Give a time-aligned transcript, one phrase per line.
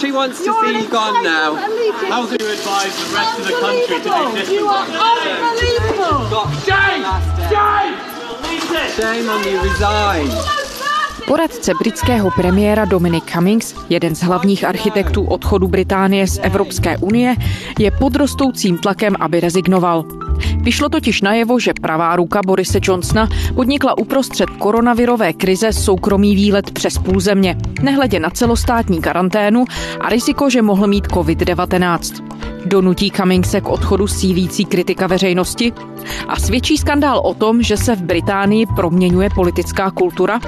[0.00, 1.56] She wants to see you gone now.
[2.08, 4.48] How do you advise the rest of the country to do this?
[4.48, 6.48] You are unbelievable!
[6.64, 7.04] Shame!
[7.50, 7.94] Shame!
[8.96, 10.30] Shame on you, resign.
[11.26, 17.36] Poradce britského premiéra Dominic Cummings, jeden z hlavních architektů odchodu Británie z Evropské unie,
[17.78, 20.04] je pod rostoucím tlakem, aby rezignoval.
[20.62, 26.98] Vyšlo totiž najevo, že pravá ruka Borise Johnsona podnikla uprostřed koronavirové krize soukromý výlet přes
[26.98, 29.64] půl země, nehledě na celostátní karanténu
[30.00, 32.24] a riziko, že mohl mít COVID-19.
[32.66, 35.72] Donutí Cummingse k odchodu sílící kritika veřejnosti
[36.28, 40.40] a svědčí skandál o tom, že se v Británii proměňuje politická kultura?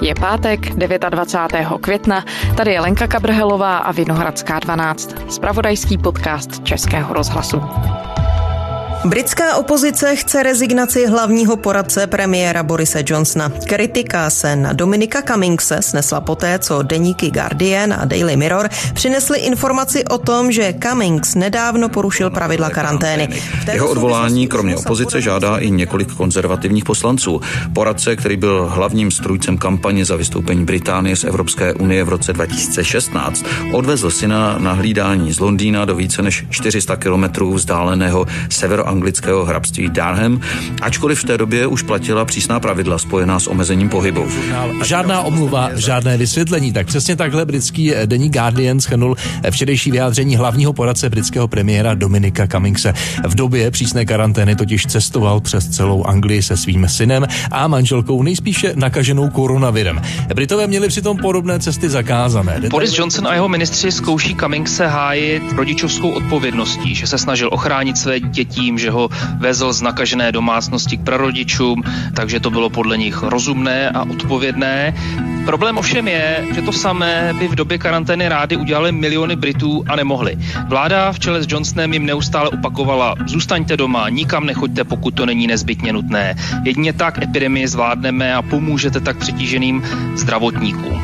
[0.00, 1.68] Je pátek 29.
[1.80, 2.24] května,
[2.56, 7.60] tady je Lenka Kabrhelová a Vinohradská 12, spravodajský podcast Českého rozhlasu.
[9.04, 13.52] Britská opozice chce rezignaci hlavního poradce premiéra Borise Johnsona.
[13.66, 20.04] Kritika se na Dominika Cummingse snesla poté, co deníky Guardian a Daily Mirror přinesly informaci
[20.04, 23.28] o tom, že Cummings nedávno porušil pravidla karantény.
[23.72, 27.40] Jeho odvolání kromě opozice žádá i několik konzervativních poslanců.
[27.72, 33.44] Poradce, který byl hlavním strůjcem kampaně za vystoupení Británie z Evropské unie v roce 2016,
[33.72, 39.88] odvezl syna na hlídání z Londýna do více než 400 kilometrů vzdáleného severo anglického hrabství
[39.88, 40.40] Darham,
[40.82, 44.26] ačkoliv v té době už platila přísná pravidla spojená s omezením pohybu.
[44.84, 46.72] Žádná omluva, žádné vysvětlení.
[46.72, 49.16] Tak přesně takhle britský deník Guardian schrnul
[49.50, 52.94] včerejší vyjádření hlavního poradce britského premiéra Dominika Cummingse.
[53.28, 58.72] V době přísné karantény totiž cestoval přes celou Anglii se svým synem a manželkou nejspíše
[58.76, 60.00] nakaženou koronavirem.
[60.34, 62.60] Britové měli přitom podobné cesty zakázané.
[62.70, 68.20] Boris Johnson a jeho ministři zkouší Cummingse hájit rodičovskou odpovědností, že se snažil ochránit své
[68.20, 71.82] děti že ho vezl z nakažené domácnosti k prarodičům,
[72.16, 74.94] takže to bylo podle nich rozumné a odpovědné.
[75.44, 79.96] Problém ovšem je, že to samé by v době karantény rády udělali miliony Britů a
[79.96, 80.36] nemohli.
[80.68, 85.46] Vláda v čele s Johnsonem jim neustále opakovala, zůstaňte doma, nikam nechoďte, pokud to není
[85.46, 86.34] nezbytně nutné.
[86.64, 89.82] Jedině tak epidemii zvládneme a pomůžete tak přetíženým
[90.16, 91.02] zdravotníkům.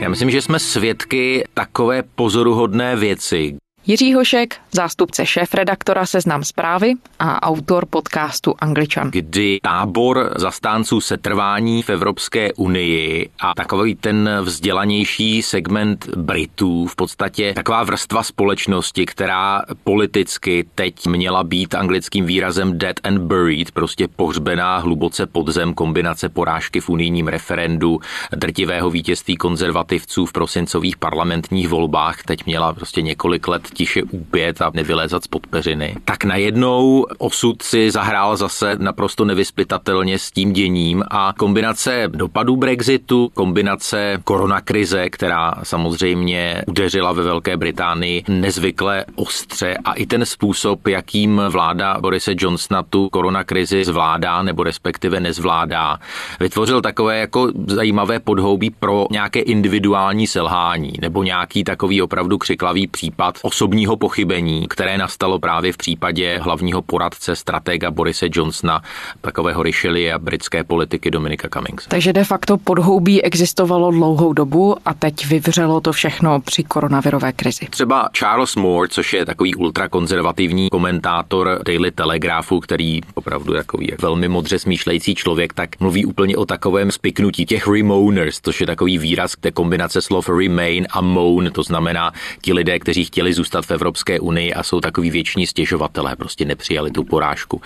[0.00, 7.42] Já myslím, že jsme svědky takové pozoruhodné věci, Jiří Hošek, zástupce šéf-redaktora Seznam zprávy a
[7.42, 9.10] autor podcastu Angličan.
[9.10, 17.54] Kdy tábor zastánců setrvání v Evropské unii a takový ten vzdělanější segment Britů, v podstatě
[17.54, 24.78] taková vrstva společnosti, která politicky teď měla být anglickým výrazem dead and buried, prostě pohřbená
[24.78, 28.00] hluboce pod zem, kombinace porážky v unijním referendu,
[28.36, 34.70] drtivého vítězství konzervativců v prosincových parlamentních volbách, teď měla prostě několik let tiše úpět a
[34.74, 41.34] nevylézat z podpeřiny, tak najednou osud si zahrál zase naprosto nevyspytatelně s tím děním a
[41.38, 50.06] kombinace dopadů Brexitu, kombinace koronakrize, která samozřejmě udeřila ve Velké Británii nezvykle ostře a i
[50.06, 55.98] ten způsob, jakým vláda Borise Johnsona tu koronakrizi zvládá nebo respektive nezvládá,
[56.40, 63.38] vytvořil takové jako zajímavé podhoubí pro nějaké individuální selhání nebo nějaký takový opravdu křiklavý případ
[63.42, 68.82] osobního pochybení, které nastalo právě v případě hlavního poradce stratega Borise Johnsona,
[69.20, 71.86] takového Richelieu a britské politiky Dominika Cummings.
[71.86, 77.66] Takže de facto podhoubí existovalo dlouhou dobu a teď vyvřelo to všechno při koronavirové krizi.
[77.70, 84.28] Třeba Charles Moore, což je takový ultrakonzervativní komentátor Daily Telegraphu, který opravdu takový je velmi
[84.28, 89.34] modře smýšlející člověk, tak mluví úplně o takovém spiknutí těch remoaners, což je takový výraz
[89.40, 92.12] té kombinace slov remain a moan, to znamená
[92.42, 96.44] ti lidé, kteří chtěli zůstat zůstat v Evropské unii a jsou takový věční stěžovatelé, prostě
[96.44, 97.62] nepřijali tu porážku.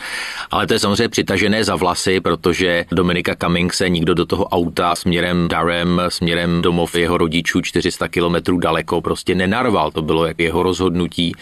[0.51, 4.95] Ale to je samozřejmě přitažené za vlasy, protože Dominika Cummings se nikdo do toho auta
[4.95, 9.91] směrem Darem, směrem domov jeho rodičů 400 kilometrů daleko prostě nenarval.
[9.91, 11.33] To bylo jak jeho rozhodnutí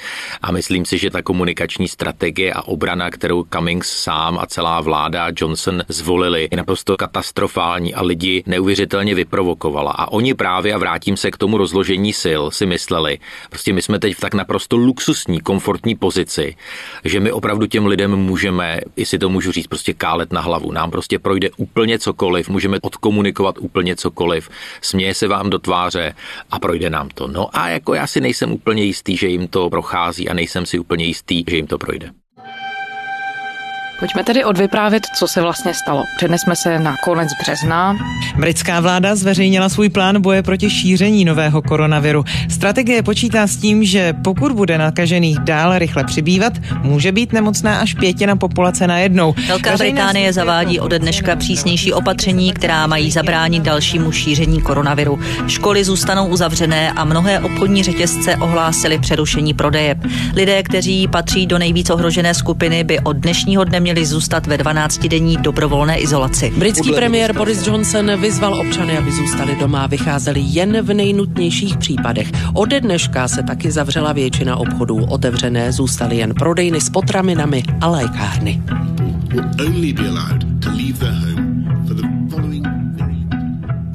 [0.43, 5.28] a myslím si, že ta komunikační strategie a obrana, kterou Cummings sám a celá vláda
[5.37, 9.90] Johnson zvolili, je naprosto katastrofální a lidi neuvěřitelně vyprovokovala.
[9.90, 13.19] A oni právě, a vrátím se k tomu rozložení sil, si mysleli,
[13.50, 14.76] prostě my jsme teď v tak naprosto
[15.22, 16.56] luxusní, komfortní pozici,
[17.04, 20.72] že my opravdu těm lidem můžeme, jestli to můžu říct, prostě kálet na hlavu.
[20.72, 24.48] Nám prostě projde úplně cokoliv, můžeme odkomunikovat úplně cokoliv,
[24.80, 26.14] směje se vám do tváře
[26.50, 27.28] a projde nám to.
[27.28, 30.78] No a jako já si nejsem úplně jistý, že jim to prochází a nejsem si
[30.78, 32.21] úplně jistý, že jim to projde.
[34.02, 36.04] Pojďme tedy odvyprávět, co se vlastně stalo.
[36.16, 37.96] Přenesme se na konec března.
[38.37, 42.25] Britská vláda zveřejnila svůj plán boje proti šíření nového koronaviru.
[42.50, 46.52] Strategie počítá s tím, že pokud bude nakažených dále rychle přibývat,
[46.82, 49.34] může být nemocná až pětina populace najednou.
[49.49, 55.19] Velká Británie zavádí ode dneška přísnější opatření, která mají zabránit dalšímu šíření koronaviru.
[55.49, 59.94] Školy zůstanou uzavřené a mnohé obchodní řetězce ohlásily přerušení prodeje.
[60.34, 65.36] Lidé, kteří patří do nejvíc ohrožené skupiny, by od dnešního dne měli zůstat ve 12-denní
[65.36, 66.52] dobrovolné izolaci.
[66.56, 72.32] Britský premiér Boris Johnson vyzval občany, aby zůstali doma a vycházeli jen v nejnutnějších případech.
[72.54, 75.04] Ode dneška se taky zavřela většina obchodů.
[75.04, 78.62] Otevřené zůstaly jen prodejny s potravinami a lékárny.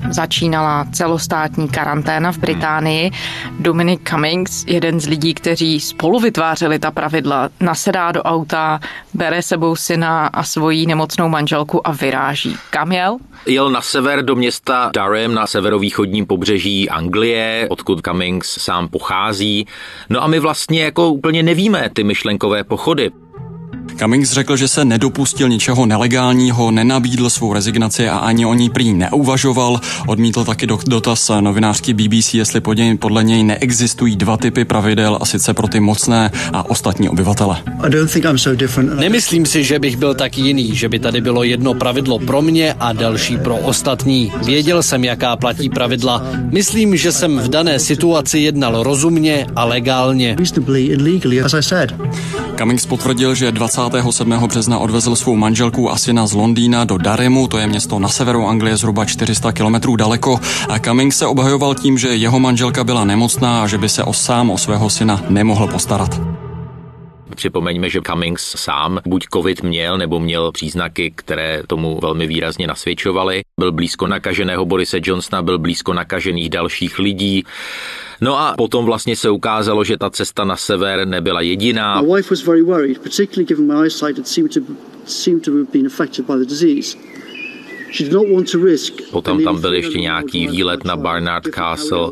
[0.09, 3.11] Začínala celostátní karanténa v Británii.
[3.59, 8.79] Dominic Cummings, jeden z lidí, kteří spolu vytvářeli ta pravidla, nasedá do auta,
[9.13, 12.57] bere sebou syna a svoji nemocnou manželku a vyráží.
[12.69, 13.17] Kam jel?
[13.45, 19.67] Jel na sever do města Durham na severovýchodním pobřeží Anglie, odkud Cummings sám pochází.
[20.09, 23.11] No a my vlastně jako úplně nevíme ty myšlenkové pochody.
[23.99, 28.93] Cummings řekl, že se nedopustil ničeho nelegálního, nenabídl svou rezignaci a ani o ní prý
[28.93, 29.79] neuvažoval.
[30.07, 32.61] Odmítl taky dotaz novinářky BBC, jestli
[32.99, 37.57] podle něj neexistují dva typy pravidel, a sice pro ty mocné a ostatní obyvatele.
[38.99, 42.73] Nemyslím si, že bych byl tak jiný, že by tady bylo jedno pravidlo pro mě
[42.79, 44.31] a další pro ostatní.
[44.45, 46.23] Věděl jsem, jaká platí pravidla.
[46.51, 50.35] Myslím, že jsem v dané situaci jednal rozumně a legálně.
[52.57, 54.47] Cummings potvrdil, že 20 27.
[54.47, 58.47] března odvezl svou manželku a syna z Londýna do Daremu, to je město na severu
[58.47, 60.39] Anglie zhruba 400 kilometrů daleko
[60.69, 64.13] a Cummings se obhajoval tím, že jeho manželka byla nemocná a že by se o
[64.13, 66.46] sám o svého syna nemohl postarat.
[67.37, 73.41] Připomeňme, že Cummings sám buď covid měl, nebo měl příznaky, které tomu velmi výrazně nasvědčovaly.
[73.59, 77.43] Byl blízko nakaženého Borise Johnsona, byl blízko nakažených dalších lidí.
[78.21, 82.01] No a potom vlastně se ukázalo, že ta cesta na sever nebyla jediná.
[82.01, 84.59] My wife was very worried, particularly given my eyesight seemed to,
[85.05, 86.97] seemed to have been affected by the disease.
[89.11, 92.11] Potom tam byl ještě nějaký výlet na Barnard Castle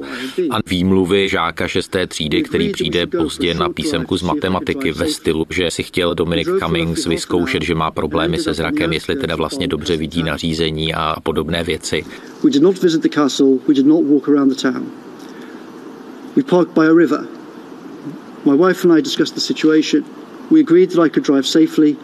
[0.50, 5.72] a výmluvy žáka šesté třídy, který přijde pozdě na písemku z matematiky ve stylu, že
[5.72, 10.24] si chtěl Dominic Cummings vyzkoušet, že má problémy se zrakem, jestli teda vlastně dobře vidí
[10.24, 12.06] nařízení a podobné věci.
[12.44, 14.86] We did not visit the castle, we did not walk around the town.
[16.36, 17.28] We parked by a river.
[18.46, 20.04] My wife and I discussed the situation.
[20.52, 21.98] We agreed that I could drive safely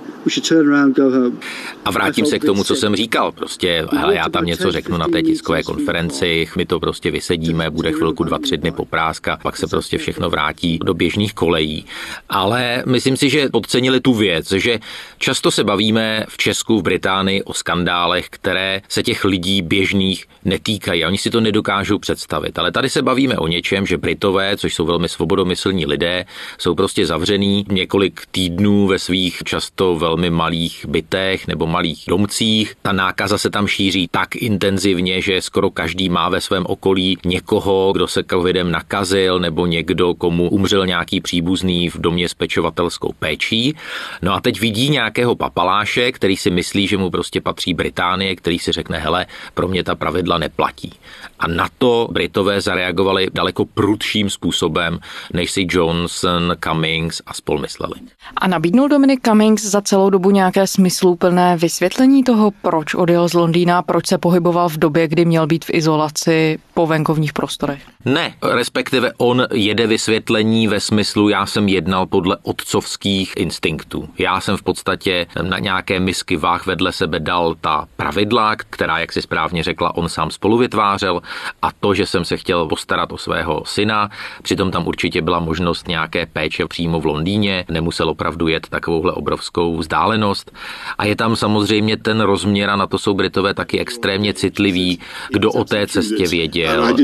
[1.86, 3.32] a vrátím se k tomu, co jsem říkal.
[3.32, 7.92] Prostě, hele, já tam něco řeknu na té tiskové konferenci, my to prostě vysedíme, bude
[7.92, 11.86] chvilku dva, tři dny popráska, pak se prostě všechno vrátí do běžných kolejí.
[12.30, 14.80] Ale myslím si, že podcenili tu věc, že
[15.18, 21.06] často se bavíme v Česku, v Británii o skandálech, které se těch lidí běžných netýkají.
[21.06, 22.60] Oni si to nedokážou představit.
[22.60, 26.26] Ale tady se bavíme o něčem, že Britové, což jsou velmi svobodomyslní lidé,
[26.58, 32.76] jsou prostě zavřený několik týdnů ve svých často velmi velmi malých bytech nebo malých domcích.
[32.82, 37.92] Ta nákaza se tam šíří tak intenzivně, že skoro každý má ve svém okolí někoho,
[37.94, 43.76] kdo se covidem nakazil nebo někdo, komu umřel nějaký příbuzný v domě s pečovatelskou péčí.
[44.22, 48.60] No a teď vidí nějakého papaláše, který si myslí, že mu prostě patří Británie, který
[48.60, 50.92] si řekne, hele, pro mě ta pravidla neplatí.
[51.40, 55.00] A na to Britové zareagovali daleko prudším způsobem,
[55.34, 57.96] než si Johnson, Cummings a spol mysleli.
[58.38, 63.82] A nabídnul Dominic Cummings za celou dobu nějaké smysluplné vysvětlení toho, proč odjel z Londýna,
[63.82, 67.82] proč se pohyboval v době, kdy měl být v izolaci po venkovních prostorech?
[68.06, 74.10] Ne, respektive on jede vysvětlení ve smyslu, já jsem jednal podle otcovských instinktů.
[74.18, 79.12] Já jsem v podstatě na nějaké misky váh vedle sebe dal ta pravidla, která, jak
[79.12, 81.22] si správně řekla, on sám spolu vytvářel
[81.62, 84.10] a to, že jsem se chtěl postarat o svého syna,
[84.42, 89.82] přitom tam určitě byla možnost nějaké péče přímo v Londýně, nemusel opravdu jet takovouhle obrovskou
[89.92, 90.52] vzdálenost
[90.98, 95.52] a je tam samozřejmě ten rozměr a na to jsou Britové taky extrémně citliví, kdo
[95.52, 96.84] o té cestě věděl.
[96.84, 97.04] Uh, uh,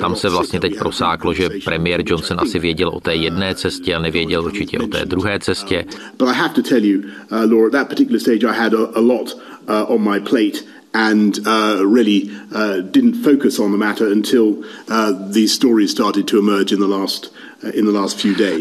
[0.00, 3.98] Tam se vlastně teď prosáklo, že premiér Johnson asi věděl o té jedné cestě a
[3.98, 5.84] nevěděl určitě o té druhé cestě.
[6.18, 7.00] But I have to tell you,
[7.32, 9.36] uh, Laura, at that particular stage I had a, lot
[9.68, 10.58] uh, on my plate
[10.94, 16.38] and uh, really uh, didn't focus on the matter until uh, these stories started to
[16.38, 17.30] emerge in the last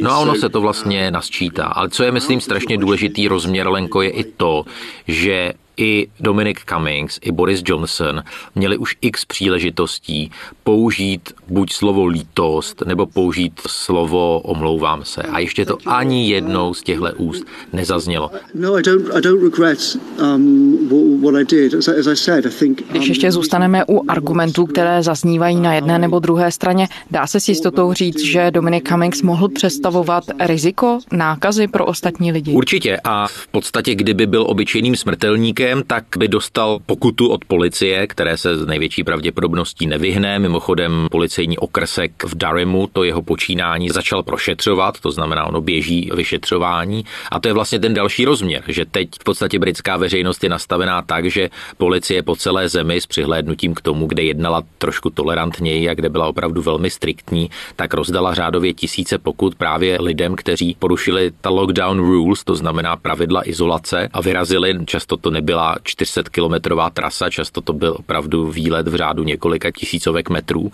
[0.02, 1.66] No a ono se to vlastně nasčítá.
[1.66, 4.66] Ale co je, myslím, strašně důležitý rozměr, Lenko, je i to,
[5.08, 8.24] že i Dominic Cummings, i Boris Johnson
[8.56, 10.32] měli už x příležitostí
[10.64, 15.22] použít buď slovo lítost, nebo použít slovo omlouvám se.
[15.22, 18.32] A ještě to ani jednou z těchto úst nezaznělo.
[18.54, 19.80] No, I don't, I don't regret
[20.22, 21.74] um, what I did.
[21.74, 25.74] As I, as I said, I think, Když ještě zůstaneme u argumentů, které zaznívají na
[25.74, 31.00] jedné nebo druhé straně, dá se s jistotou říct, že Dominic Cummings mohl představovat riziko
[31.12, 32.52] nákazy pro ostatní lidi?
[32.52, 38.38] Určitě a v podstatě, kdyby byl obyčejným smrtelníkem, tak by dostal pokutu od policie, které
[38.38, 40.40] se z největší pravděpodobností nevyhne.
[40.40, 47.06] Mimochodem policejní okrsek v Darimu to jeho počínání začal prošetřovat, to znamená, ono běží vyšetřování.
[47.32, 51.02] A to je vlastně ten další rozměr, že teď v podstatě britská veřejnost je nastavená
[51.02, 55.94] tak, že policie po celé zemi s přihlédnutím k tomu, kde jednala trošku tolerantněji a
[55.94, 61.50] kde byla opravdu velmi striktní, tak rozdala řádově tisíce pokut právě lidem, kteří porušili ta
[61.50, 64.86] lockdown rules, to znamená pravidla izolace a vyrazili.
[64.86, 70.30] Často to nebyla 400 kilometrová trasa, často to byl opravdu výlet v řádu několika tisícovek
[70.30, 70.72] metrů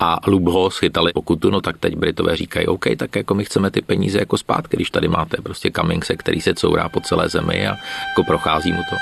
[0.00, 3.82] a Lubho schytali pokutu, no tak teď Britové říkají, OK, tak jako my chceme ty
[3.82, 7.76] peníze jako zpátky, když tady máte prostě Cummingse, který se courá po celé zemi a
[8.08, 8.96] jako prochází mu to.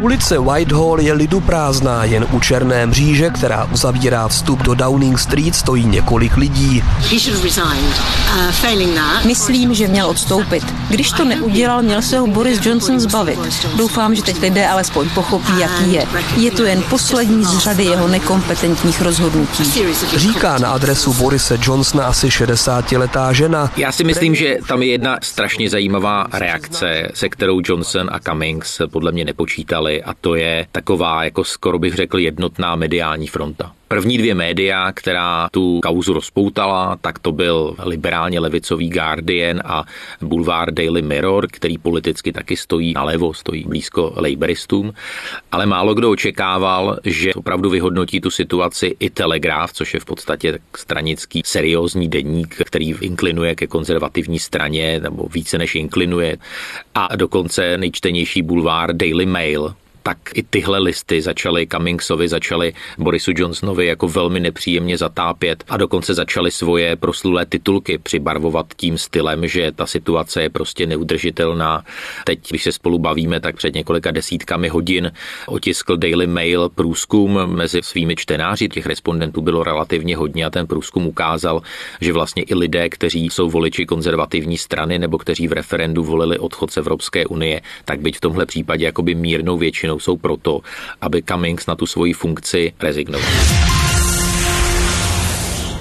[0.00, 5.54] Ulice Whitehall je lidu prázdná, jen u Černé mříže, která uzavírá vstup do Downing Street,
[5.54, 6.84] stojí několik lidí.
[7.12, 7.18] Uh,
[9.26, 10.64] Myslím, že měl odstoupit.
[10.90, 13.38] Když to neudělal, měl se ho Boris Johnson zbavit.
[13.76, 16.06] Doufám, že teď lidé alespoň pochopí, jaký je.
[16.36, 19.72] Je to jen poslední z řady jeho nekompetentních rozhodnutí.
[20.16, 23.70] Říká na adresu Borise Johnsona asi 60-letá žena.
[23.76, 28.80] Já si myslím, že tam je jedna strašně zajímavá reakce, se kterou Johnson a Cummings
[28.90, 29.24] podle mě
[29.84, 33.72] nepočítali a to je taková, jako skoro bych řekl, jednotná mediální fronta.
[33.88, 39.84] První dvě média, která tu kauzu rozpoutala, tak to byl liberálně levicový Guardian a
[40.20, 44.92] bulvár Daily Mirror, který politicky taky stojí nalevo, stojí blízko laboristům,
[45.52, 50.58] ale málo kdo očekával, že opravdu vyhodnotí tu situaci i Telegraf, což je v podstatě
[50.76, 56.36] stranický seriózní deník, který inklinuje ke konzervativní straně, nebo více než inklinuje,
[56.94, 59.74] a dokonce nejčtenější bulvár Daily Mail,
[60.06, 66.14] tak i tyhle listy začaly Cummingsovi, začaly Borisu Johnsonovi jako velmi nepříjemně zatápět a dokonce
[66.14, 71.84] začaly svoje proslulé titulky přibarvovat tím stylem, že ta situace je prostě neudržitelná.
[72.24, 75.12] Teď, když se spolu bavíme, tak před několika desítkami hodin
[75.46, 78.68] otiskl Daily Mail průzkum mezi svými čtenáři.
[78.68, 81.62] Těch respondentů bylo relativně hodně a ten průzkum ukázal,
[82.00, 86.70] že vlastně i lidé, kteří jsou voliči konzervativní strany nebo kteří v referendu volili odchod
[86.70, 90.60] z Evropské unie, tak byť v tomhle případě jakoby mírnou většinou většinou jsou proto,
[91.00, 93.73] aby Cummings na tu svoji funkci rezignoval.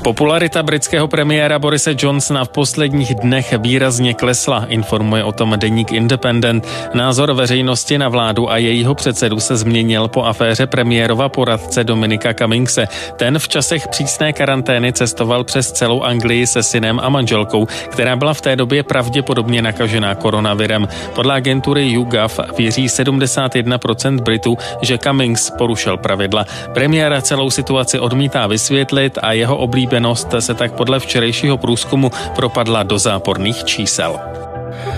[0.03, 6.67] Popularita britského premiéra Borise Johnsona v posledních dnech výrazně klesla, informuje o tom deník Independent.
[6.93, 12.87] Názor veřejnosti na vládu a jejího předsedu se změnil po aféře premiérova poradce Dominika Cummingse.
[13.15, 18.33] Ten v časech přísné karantény cestoval přes celou Anglii se synem a manželkou, která byla
[18.33, 20.87] v té době pravděpodobně nakažená koronavirem.
[21.15, 26.45] Podle agentury YouGov věří 71% Britů, že Cummings porušil pravidla.
[26.73, 32.83] Premiéra celou situaci odmítá vysvětlit a jeho oblíbený oblíbenost se tak podle včerejšího průzkumu propadla
[32.83, 34.19] do záporných čísel.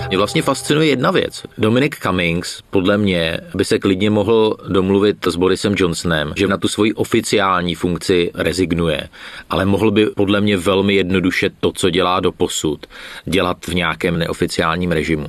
[0.08, 1.42] Mě vlastně fascinuje jedna věc.
[1.58, 6.68] Dominic Cummings, podle mě, by se klidně mohl domluvit s Borisem Johnsonem, že na tu
[6.68, 9.08] svoji oficiální funkci rezignuje,
[9.50, 12.86] ale mohl by podle mě velmi jednoduše to, co dělá do posud,
[13.24, 15.26] dělat v nějakém neoficiálním režimu.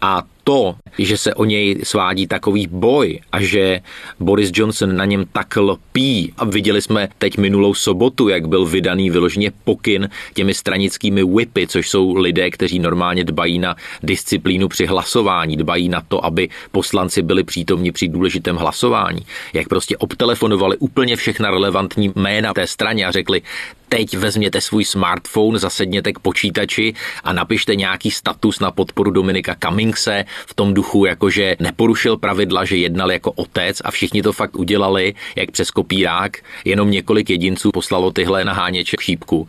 [0.00, 3.80] A to, že se o něj svádí takový boj a že
[4.20, 9.10] Boris Johnson na něm tak lpí a viděli jsme teď minulou sobotu, jak byl vydaný
[9.10, 15.56] vyloženě pokyn těmi stranickými whipy, což jsou lidé, kteří normálně dbají na disciplínu při hlasování,
[15.56, 21.50] dbají na to, aby poslanci byli přítomni při důležitém hlasování, jak prostě obtelefonovali úplně všechna
[21.50, 23.42] relevantní jména té straně a řekli,
[23.88, 30.24] teď vezměte svůj smartphone, zasedněte k počítači a napište nějaký status na podporu Dominika Cummingse
[30.46, 35.14] v tom duchu, jakože neporušil pravidla, že jednal jako otec a všichni to fakt udělali,
[35.36, 39.48] jak přes kopírák, jenom několik jedinců poslalo tyhle naháněče k šípku,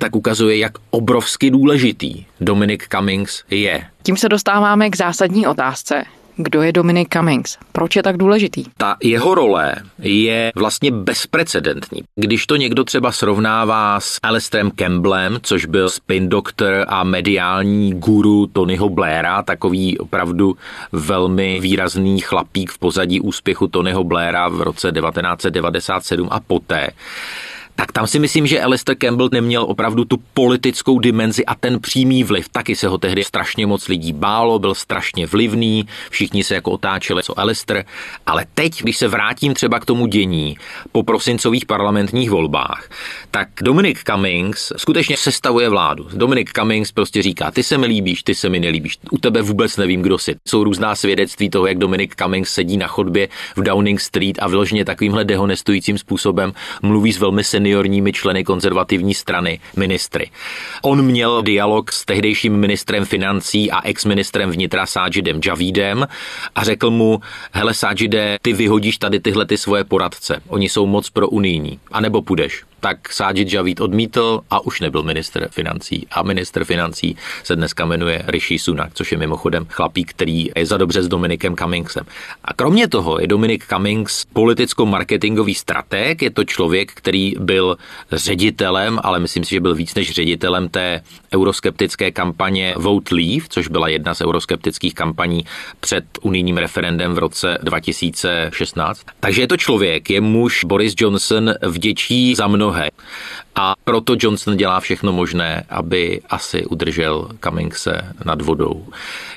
[0.00, 3.86] tak ukazuje, jak obrovsky důležitý Dominik Cummings je.
[4.02, 6.04] Tím se dostáváme k zásadní otázce.
[6.40, 7.58] Kdo je Dominic Cummings?
[7.72, 8.64] Proč je tak důležitý?
[8.76, 12.02] Ta jeho role je vlastně bezprecedentní.
[12.16, 18.46] Když to někdo třeba srovnává s Alistairem Campbellem, což byl spin doktor a mediální guru
[18.46, 20.56] Tonyho Blaira, takový opravdu
[20.92, 26.90] velmi výrazný chlapík v pozadí úspěchu Tonyho Blaira v roce 1997 a poté,
[27.78, 32.24] tak tam si myslím, že Alistair Campbell neměl opravdu tu politickou dimenzi a ten přímý
[32.24, 32.48] vliv.
[32.48, 37.22] Taky se ho tehdy strašně moc lidí bálo, byl strašně vlivný, všichni se jako otáčeli,
[37.22, 37.84] co Alistair.
[38.26, 40.56] Ale teď, když se vrátím třeba k tomu dění
[40.92, 42.90] po prosincových parlamentních volbách,
[43.30, 46.08] tak Dominic Cummings skutečně sestavuje vládu.
[46.14, 49.76] Dominic Cummings prostě říká, ty se mi líbíš, ty se mi nelíbíš, u tebe vůbec
[49.76, 50.34] nevím, kdo jsi.
[50.48, 54.84] Jsou různá svědectví toho, jak Dominic Cummings sedí na chodbě v Downing Street a vyloženě
[54.84, 60.30] takovýmhle dehonestujícím způsobem mluví s velmi seniorními členy konzervativní strany ministry.
[60.82, 66.06] On měl dialog s tehdejším ministrem financí a ex-ministrem vnitra Sajidem Javidem
[66.54, 67.20] a řekl mu,
[67.52, 72.22] hele Sajide, ty vyhodíš tady tyhle ty svoje poradce, oni jsou moc pro unijní, anebo
[72.22, 76.06] půjdeš tak Sajid Javid odmítl a už nebyl minister financí.
[76.10, 80.76] A minister financí se dneska jmenuje Rishi Sunak, což je mimochodem chlapík, který je za
[80.76, 82.04] dobře s Dominikem Cummingsem.
[82.44, 87.76] A kromě toho je Dominik Cummings politicko-marketingový strateg, je to člověk, který byl
[88.12, 91.02] ředitelem, ale myslím si, že byl víc než ředitelem té
[91.34, 95.44] euroskeptické kampaně Vote Leave, což byla jedna z euroskeptických kampaní
[95.80, 99.02] před unijním referendem v roce 2016.
[99.20, 102.90] Takže je to člověk, je muž Boris Johnson vděčí za mnoho mnohé.
[103.54, 108.86] A proto Johnson dělá všechno možné, aby asi udržel Cummingse nad vodou.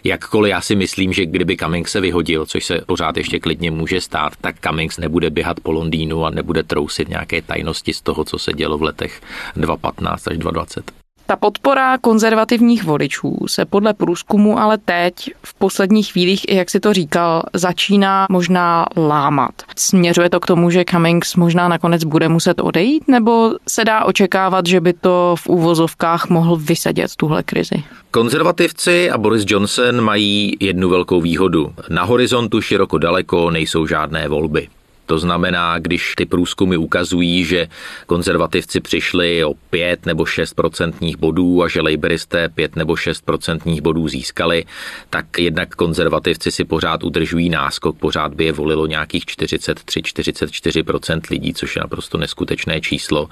[0.04, 4.02] Jakkoliv já si myslím, že kdyby Cummings se vyhodil, což se pořád ještě klidně může
[4.02, 8.40] stát, tak Cummings nebude běhat po Londýnu a nebude trousit nějaké tajnosti z toho, co
[8.40, 9.22] se dělo v letech
[9.56, 11.01] 2015 až 2020.
[11.26, 15.14] Ta podpora konzervativních voličů se podle průzkumu ale teď
[15.44, 19.52] v posledních chvílích, jak si to říkal, začíná možná lámat.
[19.78, 24.66] Směřuje to k tomu, že Cummings možná nakonec bude muset odejít, nebo se dá očekávat,
[24.66, 27.84] že by to v úvozovkách mohl vysedět tuhle krizi?
[28.12, 31.74] Konzervativci a Boris Johnson mají jednu velkou výhodu.
[31.90, 34.68] Na horizontu široko daleko nejsou žádné volby.
[35.12, 37.68] To znamená, když ty průzkumy ukazují, že
[38.06, 43.82] konzervativci přišli o 5 nebo 6 procentních bodů a že laboristé 5 nebo 6 procentních
[43.82, 44.66] bodů získali,
[45.10, 51.76] tak jednak konzervativci si pořád udržují náskok, pořád by je volilo nějakých 43-44% lidí, což
[51.76, 53.30] je naprosto neskutečné číslo.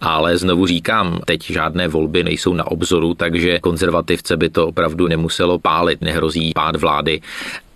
[0.00, 5.58] Ale znovu říkám, teď žádné volby nejsou na obzoru, takže konzervativce by to opravdu nemuselo
[5.58, 7.20] pálit, nehrozí pád vlády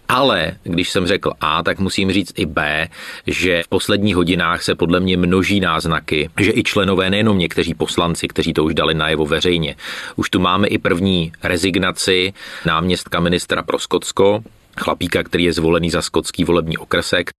[0.08, 2.88] ale když jsem řekl A, tak musím říct i B,
[3.26, 8.28] že v posledních hodinách se podle mě množí náznaky, že i členové, nejenom někteří poslanci,
[8.28, 9.76] kteří to už dali najevo veřejně,
[10.16, 12.32] už tu máme i první rezignaci
[12.66, 14.42] náměstka ministra pro Skotsko,
[14.76, 17.30] chlapíka, který je zvolený za skotský volební okresek,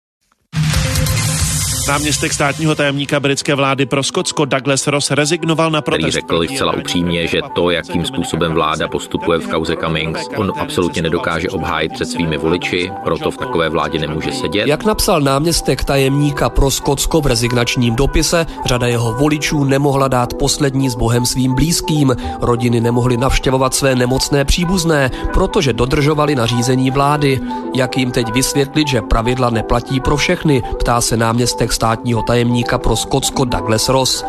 [1.87, 6.01] Náměstek státního tajemníka britské vlády pro Skotsko Douglas Ross rezignoval na protest.
[6.01, 11.01] Který řekl zcela upřímně, že to, jakým způsobem vláda postupuje v kauze Cummings, on absolutně
[11.01, 14.67] nedokáže obhájit před svými voliči, proto v takové vládě nemůže sedět.
[14.67, 20.89] Jak napsal náměstek tajemníka pro Skotsko v rezignačním dopise, řada jeho voličů nemohla dát poslední
[20.89, 22.15] s Bohem svým blízkým.
[22.41, 27.39] Rodiny nemohly navštěvovat své nemocné příbuzné, protože dodržovali nařízení vlády.
[27.75, 32.95] Jak jim teď vysvětlit, že pravidla neplatí pro všechny, ptá se náměstek státního tajemníka pro
[32.95, 34.23] Skotsko Douglas Ross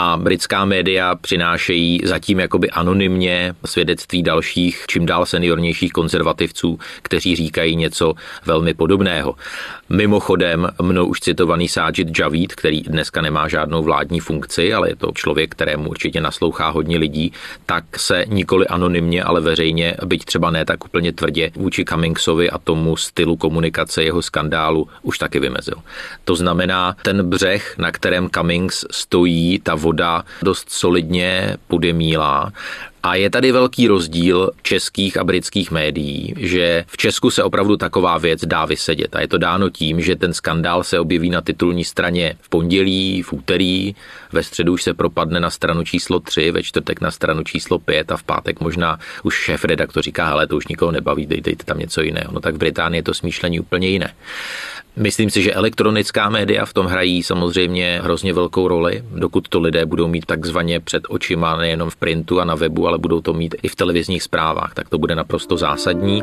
[0.00, 7.76] a britská média přinášejí zatím jakoby anonymně svědectví dalších, čím dál seniornějších konzervativců, kteří říkají
[7.76, 8.14] něco
[8.46, 9.34] velmi podobného.
[9.88, 15.12] Mimochodem, mnou už citovaný Sajid Javid, který dneska nemá žádnou vládní funkci, ale je to
[15.14, 17.32] člověk, kterému určitě naslouchá hodně lidí,
[17.66, 22.58] tak se nikoli anonymně, ale veřejně, byť třeba ne tak úplně tvrdě, vůči Cummingsovi a
[22.58, 25.76] tomu stylu komunikace jeho skandálu už taky vymezil.
[26.24, 32.52] To znamená, ten břeh, na kterém Cummings stojí, ta voda dost solidně podemílá
[33.02, 38.18] a je tady velký rozdíl českých a britských médií, že v Česku se opravdu taková
[38.18, 39.16] věc dá vysedět.
[39.16, 43.22] A je to dáno tím, že ten skandál se objeví na titulní straně v pondělí,
[43.22, 43.94] v úterý,
[44.32, 48.12] ve středu už se propadne na stranu číslo 3, ve čtvrtek na stranu číslo 5
[48.12, 51.78] a v pátek možná už šéf redaktor říká, hele, to už nikoho nebaví, dejte tam
[51.78, 52.32] něco jiného.
[52.32, 54.14] No tak v Británii je to smýšlení úplně jiné.
[54.98, 59.86] Myslím si, že elektronická média v tom hrají samozřejmě hrozně velkou roli, dokud to lidé
[59.86, 63.54] budou mít takzvaně před očima nejenom v printu a na webu, ale budou to mít
[63.62, 66.22] i v televizních zprávách, tak to bude naprosto zásadní.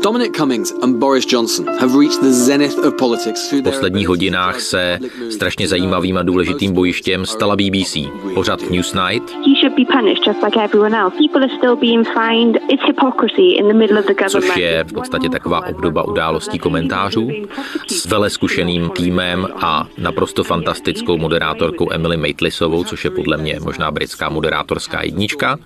[0.00, 3.52] Dominic Cummings and Boris Johnson have reached the zenith of politics.
[3.52, 4.98] V posledních hodinách se
[5.30, 7.96] strašně zajímavým a důležitým bojištěm stala BBC.
[8.34, 9.32] Pořad Newsnight.
[9.62, 11.16] should be punished just like everyone else.
[11.16, 12.58] People are still being fined.
[12.68, 14.46] It's hypocrisy in the middle of the government.
[14.46, 17.28] Což je v podstatě taková obdoba událostí komentářů
[17.86, 23.90] s vele zkušeným týmem a naprosto fantastickou moderátorkou Emily Maitlisovou, což je podle mě možná
[23.90, 25.58] britská moderátorská jednička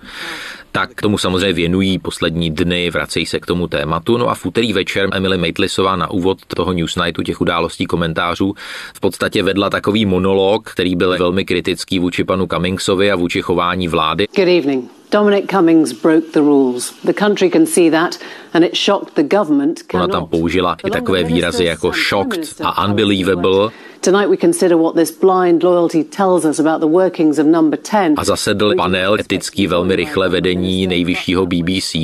[0.71, 4.16] tak tomu samozřejmě věnují poslední dny, vracejí se k tomu tématu.
[4.17, 8.53] No a v úterý večer Emily Maitlisová na úvod toho Newsnightu, těch událostí komentářů,
[8.93, 13.87] v podstatě vedla takový monolog, který byl velmi kritický vůči panu Cummingsovi a vůči chování
[13.87, 14.27] vlády.
[14.35, 14.91] Good evening.
[15.11, 16.93] Dominic Cummings broke the rules.
[17.03, 18.19] The country can see that
[18.53, 19.81] and it shocked the government.
[19.93, 23.69] Ona tam použila i takové výrazy jako shocked a unbelievable.
[24.01, 28.13] Tonight we consider what this blind loyalty tells us about the workings of number 10.
[28.17, 31.95] A zasedl panel etický velmi rychle vedení nejvyššího BBC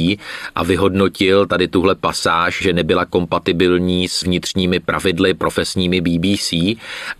[0.55, 6.53] a vyhodnotil tady tuhle pasáž, že nebyla kompatibilní s vnitřními pravidly profesními BBC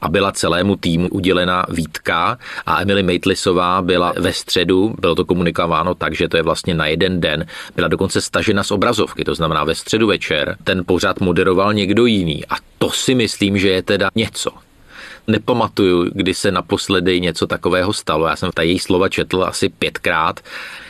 [0.02, 5.96] a byla celému týmu udělena výtka a Emily Maitlisová byla ve středu, bylo to komunikováno
[5.96, 9.64] tak, že to je vlastně na jeden den, byla dokonce stažena z obrazovky, to znamená
[9.64, 14.10] ve středu večer, ten pořad moderoval někdo jiný a to si myslím, že je teda
[14.16, 14.52] něco
[15.28, 18.28] nepamatuju, kdy se naposledy něco takového stalo.
[18.28, 20.40] Já jsem ta její slova četl asi pětkrát.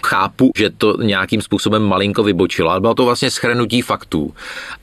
[0.05, 4.33] Chápu, že to nějakým způsobem malinko vybočilo, ale bylo to vlastně schrnutí faktů.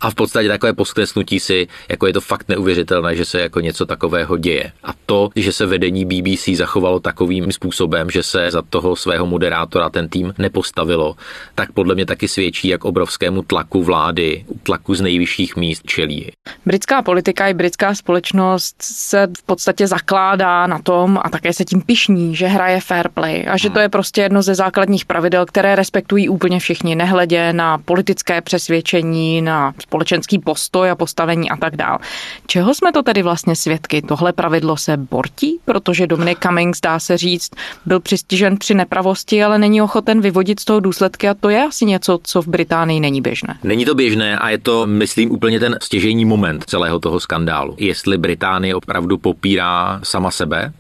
[0.01, 3.87] A v podstatě takové posklesnutí si, jako je to fakt neuvěřitelné, že se jako něco
[3.87, 4.73] takového děje.
[4.85, 9.91] A to, že se vedení BBC zachovalo takovým způsobem, že se za toho svého moderátora
[9.91, 11.17] ten tým nepostavilo,
[11.55, 16.33] tak podle mě taky svědčí, jak obrovskému tlaku vlády, tlaku z nejvyšších míst čelí.
[16.67, 21.83] Britská politika i britská společnost se v podstatě zakládá na tom a také se tím
[21.83, 25.75] pišní, že hraje fair play a že to je prostě jedno ze základních pravidel, které
[25.75, 31.99] respektují úplně všichni, nehledě na politické přesvědčení, na společenský postoj a postavení a tak dál.
[32.47, 34.03] Čeho jsme to tedy vlastně svědky?
[34.03, 37.51] Tohle pravidlo se bortí, protože Dominic Cummings, dá se říct,
[37.87, 41.85] byl přistižen při nepravosti, ale není ochoten vyvodit z toho důsledky a to je asi
[41.85, 43.59] něco, co v Británii není běžné.
[43.63, 47.75] Není to běžné a je to, myslím, úplně ten stěžejní moment celého toho skandálu.
[47.79, 50.73] Jestli Británie opravdu popírá sama sebe,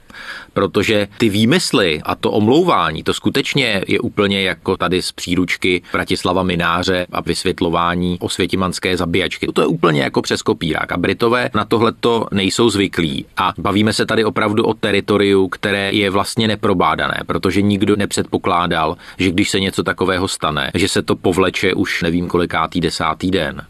[0.52, 6.42] protože ty výmysly a to omlouvání, to skutečně je úplně jako tady z příručky Bratislava
[6.42, 9.46] Mináře a vysvětlování osvětimanské zabíjačky.
[9.46, 13.92] To je úplně jako přes kopírák a Britové na tohle to nejsou zvyklí a bavíme
[13.92, 19.60] se tady opravdu o teritoriu, které je vlastně neprobádané, protože nikdo nepředpokládal, že když se
[19.60, 23.62] něco takového stane, že se to povleče už nevím kolikátý desátý den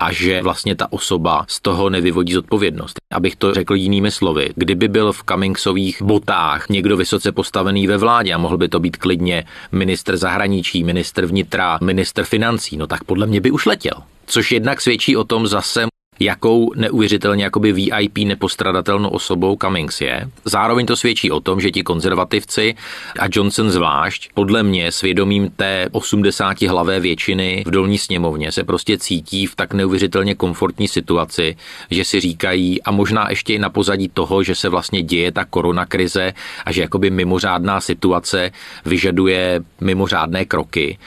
[0.00, 3.00] a že vlastně ta osoba z toho nevyvodí zodpovědnost.
[3.12, 8.32] Abych to řekl jinými slovy, kdyby byl v Cummingsových botách někdo vysoce postavený ve vládě
[8.32, 13.26] a mohl by to být klidně ministr zahraničí, ministr vnitra, ministr financí, no tak podle
[13.26, 13.94] mě by už letěl.
[14.26, 15.86] Což jednak svědčí o tom zase,
[16.20, 20.28] jakou neuvěřitelně jakoby VIP nepostradatelnou osobou Cummings je.
[20.44, 22.74] Zároveň to svědčí o tom, že ti konzervativci
[23.18, 28.98] a Johnson zvlášť, podle mě svědomím té 80 hlavé většiny v dolní sněmovně se prostě
[28.98, 31.56] cítí v tak neuvěřitelně komfortní situaci,
[31.90, 35.44] že si říkají a možná ještě i na pozadí toho, že se vlastně děje ta
[35.44, 36.32] koronakrize
[36.64, 38.50] a že jakoby mimořádná situace
[38.84, 40.98] vyžaduje mimořádné kroky,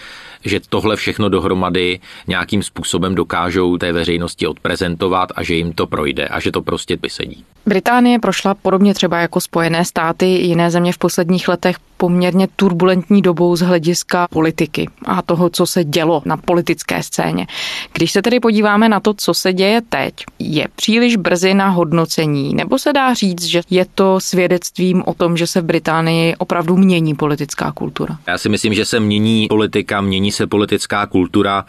[0.45, 6.27] že tohle všechno dohromady nějakým způsobem dokážou té veřejnosti odprezentovat a že jim to projde
[6.27, 7.45] a že to prostě vysedí.
[7.65, 13.21] Británie prošla podobně třeba jako Spojené státy i jiné země v posledních letech poměrně turbulentní
[13.21, 17.47] dobou z hlediska politiky a toho, co se dělo na politické scéně.
[17.93, 22.55] Když se tedy podíváme na to, co se děje teď, je příliš brzy na hodnocení,
[22.55, 26.77] nebo se dá říct, že je to svědectvím o tom, že se v Británii opravdu
[26.77, 28.17] mění politická kultura?
[28.27, 31.65] Já si myslím, že se mění politika, mění se politická kultura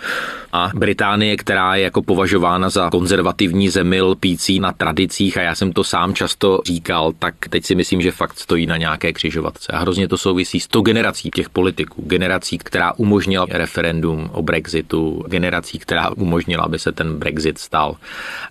[0.52, 5.72] a Británie, která je jako považována za konzervativní zemi lpící na tradicích a já jsem
[5.72, 9.72] to sám často říkal, tak teď si myslím, že fakt stojí na nějaké křižovatce.
[9.72, 12.02] A hrozně to souvisí s tou generací těch politiků.
[12.06, 17.96] Generací, která umožnila referendum o Brexitu, generací, která umožnila, aby se ten Brexit stal.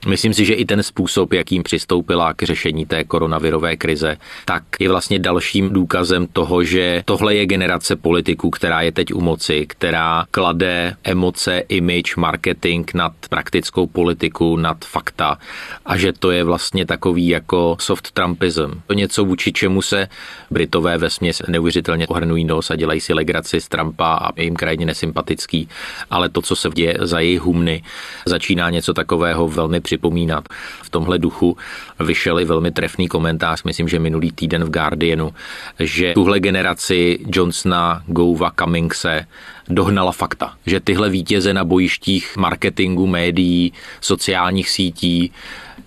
[0.07, 4.89] Myslím si, že i ten způsob, jakým přistoupila k řešení té koronavirové krize, tak je
[4.89, 9.96] vlastně dalším důkazem toho, že tohle je generace politiků, která je teď u moci, která
[10.31, 15.37] klade emoce, image, marketing nad praktickou politiku, nad fakta
[15.85, 18.81] a že to je vlastně takový jako soft Trumpism.
[18.87, 20.07] To něco, vůči čemu se
[20.51, 24.55] Britové ve směs neuvěřitelně ohrnují nos a dělají si legraci z Trumpa a je jim
[24.55, 25.69] krajně nesympatický,
[26.09, 27.83] ale to, co se děje za její humny,
[28.25, 30.43] začíná něco takového velmi připomínat.
[30.83, 31.57] V tomhle duchu
[31.99, 35.33] vyšel i velmi trefný komentář, myslím, že minulý týden v Guardianu,
[35.79, 39.25] že tuhle generaci Johnsona, Gouva, Cummingse
[39.69, 45.31] dohnala fakta, že tyhle vítěze na bojištích marketingu, médií, sociálních sítí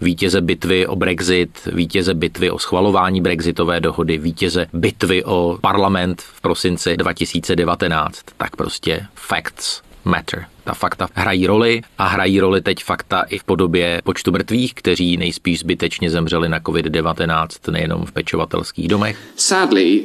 [0.01, 6.41] vítěze bitvy o Brexit, vítěze bitvy o schvalování Brexitové dohody, vítěze bitvy o parlament v
[6.41, 8.21] prosinci 2019.
[8.37, 10.47] Tak prostě facts matter.
[10.65, 15.17] Ta fakta hrají roli a hrají roli teď fakta i v podobě počtu mrtvých, kteří
[15.17, 19.19] nejspíš zbytečně zemřeli na COVID-19 nejenom v pečovatelských domech.
[19.37, 20.03] Sadly,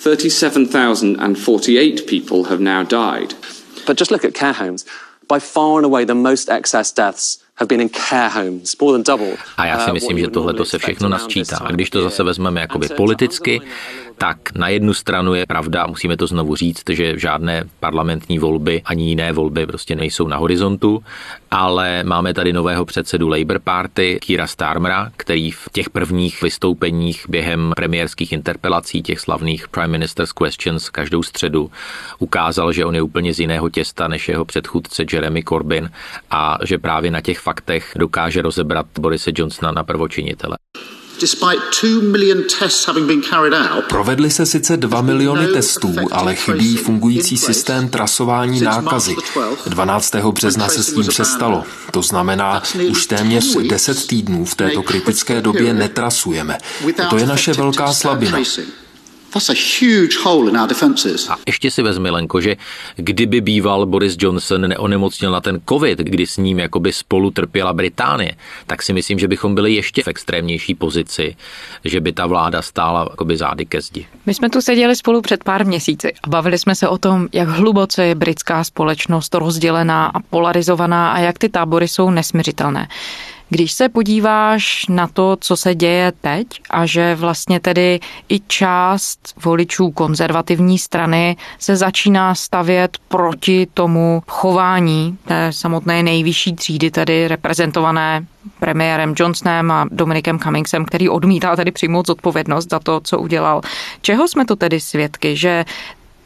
[0.00, 3.34] 37,048 people have now died.
[3.86, 4.86] But just look at care homes.
[5.28, 9.02] By far and away the most excess deaths have been in care homes, more than
[9.02, 9.36] double.
[9.56, 11.56] A já si uh, myslím, že tohle to se všechno nasčítá.
[11.56, 13.60] A když to zase vezmeme jakoby politicky,
[14.20, 19.08] tak na jednu stranu je pravda, musíme to znovu říct, že žádné parlamentní volby ani
[19.08, 21.04] jiné volby prostě nejsou na horizontu,
[21.50, 27.72] ale máme tady nového předsedu Labour Party, Kira Starmera, který v těch prvních vystoupeních během
[27.76, 31.70] premiérských interpelací, těch slavných Prime Minister's Questions každou středu,
[32.18, 35.90] ukázal, že on je úplně z jiného těsta než jeho předchůdce Jeremy Corbyn
[36.30, 40.56] a že právě na těch faktech dokáže rozebrat Borise Johnsona na prvočinitele.
[43.88, 49.16] Provedly se sice 2 miliony testů, ale chybí fungující systém trasování nákazy.
[49.66, 50.14] 12.
[50.14, 51.64] března se s tím přestalo.
[51.90, 56.58] To znamená, už téměř 10 týdnů v této kritické době netrasujeme.
[57.10, 58.38] To je naše velká slabina.
[59.32, 61.30] That's a huge hole in our defenses.
[61.30, 62.56] A ještě si vezmi, Lenko, že
[62.96, 68.32] kdyby býval Boris Johnson neonemocněl na ten covid, kdy s ním jakoby spolu trpěla Británie,
[68.66, 71.36] tak si myslím, že bychom byli ještě v extrémnější pozici,
[71.84, 74.06] že by ta vláda stála jakoby zády ke zdi.
[74.26, 77.48] My jsme tu seděli spolu před pár měsíci a bavili jsme se o tom, jak
[77.48, 82.88] hluboce je britská společnost rozdělená a polarizovaná a jak ty tábory jsou nesměřitelné.
[83.52, 89.34] Když se podíváš na to, co se děje teď a že vlastně tedy i část
[89.44, 98.26] voličů konzervativní strany se začíná stavět proti tomu chování té samotné nejvyšší třídy, tedy reprezentované
[98.58, 103.60] premiérem Johnsonem a Dominikem Cummingsem, který odmítá tedy přijmout zodpovědnost za to, co udělal.
[104.02, 105.36] Čeho jsme to tedy svědky?
[105.36, 105.64] Že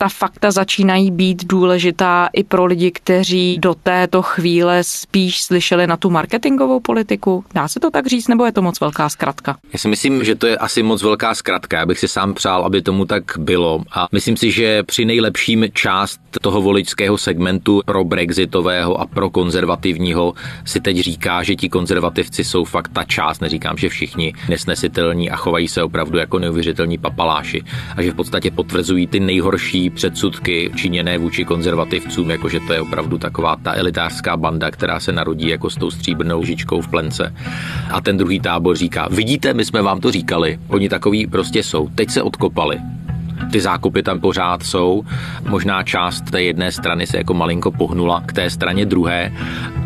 [0.05, 5.97] ta fakta začínají být důležitá i pro lidi, kteří do této chvíle spíš slyšeli na
[5.97, 7.45] tu marketingovou politiku?
[7.55, 9.57] Dá se to tak říct, nebo je to moc velká zkratka?
[9.73, 11.79] Já si myslím, že to je asi moc velká zkratka.
[11.79, 13.81] Já bych si sám přál, aby tomu tak bylo.
[13.93, 20.35] A myslím si, že při nejlepším část toho voličského segmentu pro brexitového a pro konzervativního
[20.65, 25.37] si teď říká, že ti konzervativci jsou fakt ta část, neříkám, že všichni nesnesitelní a
[25.37, 27.65] chovají se opravdu jako neuvěřitelní papaláši
[27.97, 33.19] a že v podstatě potvrzují ty nejhorší předsudky činěné vůči konzervativcům, jakože to je opravdu
[33.19, 37.35] taková ta elitářská banda, která se narodí jako s tou stříbrnou žičkou v plence.
[37.91, 41.89] A ten druhý tábor říká, vidíte, my jsme vám to říkali, oni takový prostě jsou,
[41.95, 42.79] teď se odkopali,
[43.53, 45.05] ty zákupy tam pořád jsou.
[45.49, 49.33] Možná část té jedné strany se jako malinko pohnula k té straně druhé.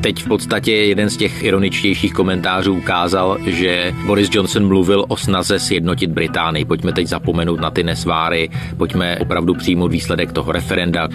[0.00, 5.58] Teď v podstatě jeden z těch ironičtějších komentářů ukázal, že Boris Johnson mluvil o snaze
[5.58, 6.64] sjednotit Británii.
[6.64, 11.08] Pojďme teď zapomenout na ty nesváry, pojďme opravdu přijmout výsledek toho referenda.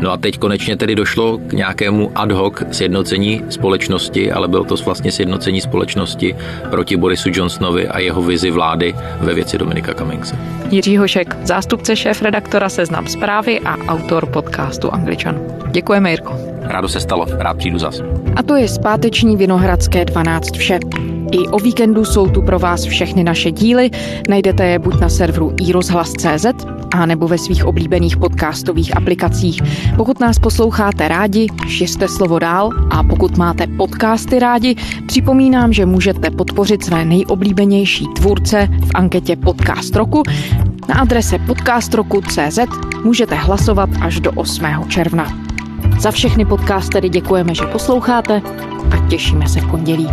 [0.00, 4.74] No a teď konečně tedy došlo k nějakému ad hoc sjednocení společnosti, ale bylo to
[4.76, 6.36] vlastně sjednocení společnosti
[6.70, 10.36] proti Borisu Johnsonovi a jeho vizi vlády ve věci Dominika Cummingse.
[10.70, 15.40] Jiří Hošek, zástupce šéf redaktora Seznam zprávy a autor podcastu Angličan.
[15.70, 16.32] Děkujeme, Jirko.
[16.62, 18.00] Rádo se stalo, rád přijdu zas.
[18.36, 20.78] A to je zpáteční Vinohradské 12 vše.
[21.32, 23.90] I o víkendu jsou tu pro vás všechny naše díly.
[24.28, 26.46] Najdete je buď na serveru iRozhlas.cz
[26.94, 29.62] a nebo ve svých oblíbených podcastových aplikacích.
[29.96, 36.30] Pokud nás posloucháte rádi, šiřte slovo dál a pokud máte podcasty rádi, připomínám, že můžete
[36.30, 40.22] podpořit své nejoblíbenější tvůrce v anketě Podcast roku.
[40.88, 42.58] Na adrese podcastroku.cz
[43.04, 44.64] můžete hlasovat až do 8.
[44.88, 45.38] června.
[46.00, 48.42] Za všechny podcastery děkujeme, že posloucháte
[48.90, 50.08] a těšíme se v pondělí.